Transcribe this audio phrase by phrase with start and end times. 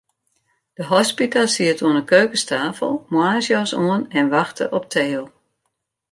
[0.77, 5.23] De hospita siet oan 'e keukenstafel, moarnsjas oan, en wachte op Theo.